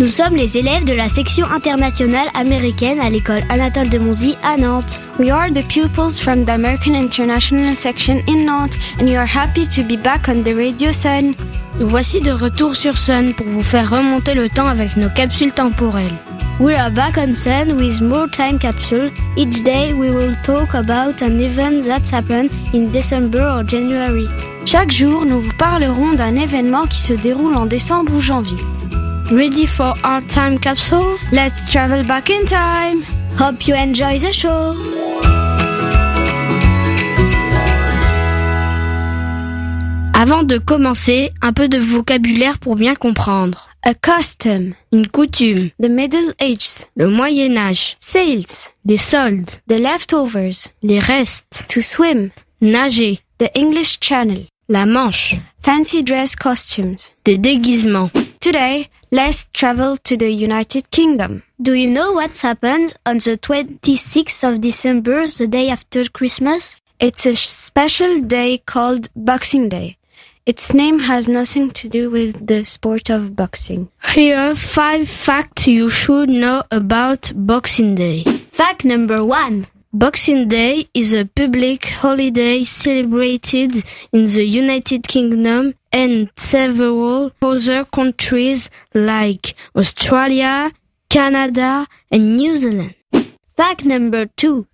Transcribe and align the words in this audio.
Nous 0.00 0.08
sommes 0.08 0.34
les 0.34 0.56
élèves 0.56 0.86
de 0.86 0.94
la 0.94 1.10
section 1.10 1.46
internationale 1.54 2.28
américaine 2.32 2.98
à 3.00 3.10
l'école 3.10 3.42
Anatole 3.50 3.90
de 3.90 3.98
Monzy 3.98 4.34
à 4.42 4.56
Nantes. 4.56 4.98
We 5.18 5.30
are 5.30 5.50
the 5.52 5.62
pupils 5.68 6.18
from 6.18 6.46
the 6.46 6.52
American 6.52 6.94
International 6.94 7.76
section 7.76 8.22
in 8.26 8.46
Nantes 8.46 8.78
and 8.98 9.04
we 9.04 9.14
are 9.14 9.26
happy 9.26 9.66
to 9.66 9.82
be 9.82 9.98
back 10.02 10.26
on 10.26 10.42
the 10.42 10.54
Radio 10.54 10.90
Sun. 10.90 11.34
Nous 11.78 11.86
voici 11.86 12.22
de 12.22 12.30
retour 12.30 12.76
sur 12.76 12.96
Sun 12.96 13.34
pour 13.34 13.46
vous 13.46 13.62
faire 13.62 13.90
remonter 13.90 14.32
le 14.32 14.48
temps 14.48 14.68
avec 14.68 14.96
nos 14.96 15.10
capsules 15.10 15.52
temporelles. 15.52 16.16
We 16.60 16.74
are 16.74 16.90
back 16.90 17.18
on 17.18 17.34
Sun 17.34 17.76
with 17.76 18.00
more 18.00 18.26
time 18.30 18.58
capsule. 18.58 19.10
Each 19.36 19.62
day 19.64 19.92
we 19.92 20.08
will 20.08 20.34
talk 20.42 20.74
about 20.74 21.20
an 21.20 21.38
event 21.40 21.82
that's 21.84 22.10
happened 22.10 22.48
in 22.72 22.90
December 22.90 23.42
or 23.42 23.64
January. 23.64 24.26
Chaque 24.64 24.92
jour, 24.92 25.26
nous 25.26 25.42
vous 25.42 25.56
parlerons 25.58 26.14
d'un 26.14 26.36
événement 26.36 26.86
qui 26.86 27.00
se 27.00 27.12
déroule 27.12 27.54
en 27.54 27.66
décembre 27.66 28.14
ou 28.14 28.20
janvier. 28.22 28.56
Ready 29.30 29.66
for 29.66 29.94
our 30.02 30.20
time 30.22 30.58
capsule? 30.58 31.16
Let's 31.30 31.70
travel 31.70 32.02
back 32.02 32.30
in 32.30 32.46
time. 32.46 33.02
Hope 33.38 33.68
you 33.68 33.76
enjoy 33.76 34.18
the 34.18 34.32
show. 34.32 34.74
Avant 40.14 40.42
de 40.42 40.58
commencer, 40.58 41.30
un 41.42 41.52
peu 41.52 41.68
de 41.68 41.78
vocabulaire 41.78 42.58
pour 42.58 42.74
bien 42.74 42.96
comprendre. 42.96 43.68
A 43.84 43.94
custom. 43.94 44.74
Une 44.92 45.06
coutume. 45.06 45.70
The 45.80 45.88
Middle 45.88 46.34
Ages. 46.40 46.86
Le 46.96 47.08
Moyen 47.08 47.56
Âge. 47.56 47.96
Sales. 48.00 48.72
Les 48.84 48.98
soldes. 48.98 49.60
The 49.68 49.78
leftovers. 49.78 50.68
Les 50.82 50.98
restes. 50.98 51.66
To 51.68 51.80
swim. 51.80 52.30
Nager. 52.60 53.20
The 53.38 53.48
English 53.54 54.00
Channel. 54.00 54.46
La 54.68 54.86
Manche. 54.86 55.36
Fancy 55.62 56.02
dress 56.02 56.34
costumes. 56.34 57.12
Des 57.24 57.38
déguisements. 57.38 58.10
Today, 58.40 58.88
let's 59.10 59.46
travel 59.52 59.96
to 59.98 60.16
the 60.16 60.30
United 60.30 60.90
Kingdom. 60.90 61.42
Do 61.60 61.74
you 61.74 61.90
know 61.90 62.12
what 62.12 62.38
happened 62.38 62.94
on 63.04 63.18
the 63.18 63.36
26th 63.36 64.48
of 64.48 64.60
December, 64.60 65.26
the 65.26 65.46
day 65.46 65.68
after 65.70 66.04
Christmas? 66.04 66.76
It's 66.98 67.26
a 67.26 67.34
special 67.34 68.20
day 68.20 68.58
called 68.58 69.08
Boxing 69.16 69.68
Day. 69.68 69.96
Its 70.46 70.72
name 70.72 71.00
has 71.00 71.28
nothing 71.28 71.70
to 71.70 71.88
do 71.88 72.10
with 72.10 72.46
the 72.46 72.64
sport 72.64 73.10
of 73.10 73.36
boxing. 73.36 73.88
Here 74.14 74.38
are 74.38 74.56
five 74.56 75.08
facts 75.08 75.66
you 75.66 75.90
should 75.90 76.28
know 76.28 76.62
about 76.70 77.30
Boxing 77.34 77.94
Day. 77.94 78.24
Fact 78.50 78.84
number 78.84 79.24
one. 79.24 79.66
Boxing 79.92 80.46
Day 80.46 80.86
is 80.94 81.12
a 81.12 81.24
public 81.24 81.84
holiday 81.86 82.62
celebrated 82.64 83.84
in 84.12 84.26
the 84.26 84.44
United 84.44 85.08
Kingdom 85.08 85.74
and 85.92 86.30
several 86.36 87.32
other 87.42 87.84
countries 87.84 88.70
like 88.94 89.54
Australia, 89.74 90.72
Canada, 91.08 91.86
and 92.10 92.36
New 92.36 92.56
Zealand. 92.56 92.94
Fact 93.56 93.84
number 93.84 94.26
two. 94.26 94.66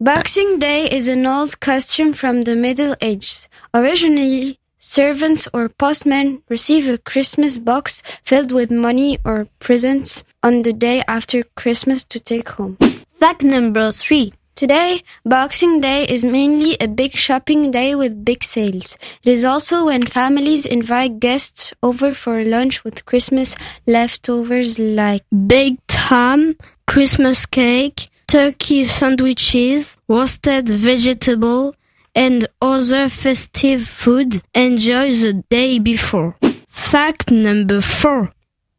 Boxing 0.00 0.60
Day 0.60 0.88
is 0.88 1.08
an 1.08 1.26
old 1.26 1.58
custom 1.58 2.12
from 2.12 2.42
the 2.42 2.54
Middle 2.54 2.94
Ages. 3.00 3.48
Originally, 3.74 4.60
servants 4.78 5.48
or 5.52 5.68
postmen 5.68 6.42
receive 6.48 6.88
a 6.88 6.98
Christmas 6.98 7.58
box 7.58 8.02
filled 8.22 8.52
with 8.52 8.70
money 8.70 9.18
or 9.24 9.48
presents 9.58 10.22
on 10.42 10.62
the 10.62 10.72
day 10.72 11.02
after 11.08 11.42
Christmas 11.56 12.04
to 12.04 12.20
take 12.20 12.50
home. 12.50 12.76
Fact 13.18 13.42
number 13.42 13.90
three. 13.90 14.32
Today, 14.58 15.04
Boxing 15.24 15.80
Day 15.80 16.02
is 16.02 16.24
mainly 16.24 16.76
a 16.80 16.88
big 16.88 17.12
shopping 17.12 17.70
day 17.70 17.94
with 17.94 18.24
big 18.24 18.42
sales. 18.42 18.98
It 19.24 19.30
is 19.30 19.44
also 19.44 19.86
when 19.86 20.04
families 20.04 20.66
invite 20.66 21.20
guests 21.20 21.72
over 21.80 22.12
for 22.12 22.42
lunch 22.42 22.82
with 22.82 23.06
Christmas 23.06 23.54
leftovers 23.86 24.76
like 24.80 25.22
baked 25.30 25.92
ham, 25.92 26.56
Christmas 26.88 27.46
cake, 27.46 28.08
turkey 28.26 28.84
sandwiches, 28.84 29.96
roasted 30.08 30.68
vegetable, 30.68 31.76
and 32.16 32.48
other 32.60 33.08
festive 33.08 33.86
food 33.86 34.42
enjoy 34.56 35.12
the 35.12 35.34
day 35.50 35.78
before. 35.78 36.36
Fact 36.66 37.30
number 37.30 37.80
four. 37.80 38.32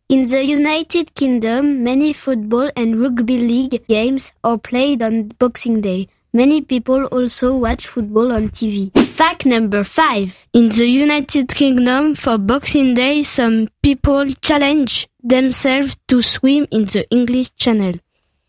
In 0.10 0.24
the 0.24 0.44
United 0.44 1.14
Kingdom, 1.14 1.84
many 1.84 2.14
football 2.14 2.72
and 2.76 3.00
rugby 3.00 3.38
league 3.38 3.86
games 3.88 4.34
are 4.44 4.58
played 4.58 5.04
on 5.04 5.28
Boxing 5.38 5.82
Day. 5.82 6.08
Many 6.34 6.62
people 6.62 7.06
also 7.06 7.56
watch 7.56 7.86
football 7.86 8.32
on 8.32 8.50
TV. 8.50 8.90
Fact 9.06 9.46
number 9.46 9.84
five. 9.84 10.36
In 10.52 10.70
the 10.70 10.88
United 10.88 11.50
Kingdom, 11.50 12.16
for 12.16 12.40
Boxing 12.40 12.96
Day, 12.96 13.22
some 13.22 13.70
people 13.84 14.32
challenge 14.42 15.08
themselves 15.24 15.96
to 16.08 16.24
swim 16.24 16.66
in 16.72 16.86
the 16.86 17.08
English 17.12 17.54
Channel. 17.58 17.94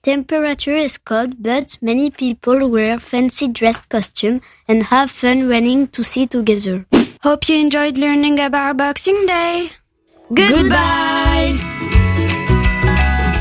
Temperature 0.03 0.77
is 0.77 0.97
cold, 0.97 1.43
but 1.43 1.77
many 1.83 2.11
people 2.11 2.71
wear 2.71 2.99
fancy 2.99 3.49
dressed 3.49 3.87
costumes 3.91 4.41
and 4.67 4.85
have 4.85 5.11
fun 5.11 5.47
running 5.47 5.89
to 5.89 6.03
sea 6.03 6.27
together. 6.27 6.87
Hope 7.23 7.51
you 7.51 7.57
enjoyed 7.57 7.99
learning 7.99 8.41
about 8.41 8.79
Boxing 8.79 9.27
Day. 9.27 9.73
Goodbye. 10.33 11.59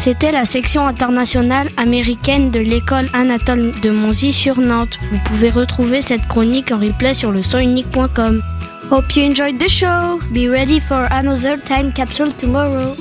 C'était 0.02 0.32
la 0.32 0.46
section 0.46 0.88
internationale 0.88 1.68
américaine 1.78 2.50
de 2.50 2.60
l'école 2.60 3.08
Anatole 3.14 3.74
de 3.84 3.92
Monzy 3.92 4.34
sur 4.34 4.60
Nantes. 4.60 4.98
Vous 5.12 5.20
pouvez 5.26 5.52
retrouver 5.52 6.02
cette 6.02 6.28
chronique 6.28 6.72
en 6.72 6.80
replay 6.80 7.14
sur 7.14 7.32
le 7.32 7.44
sonunique.com. 7.44 8.42
Hope 8.90 9.16
you 9.16 9.30
enjoyed 9.30 9.60
the 9.60 9.70
show. 9.70 10.20
Be 10.32 10.50
ready 10.50 10.80
for 10.80 11.06
another 11.12 11.62
time 11.64 11.94
capsule 11.94 12.34
tomorrow. 12.36 12.96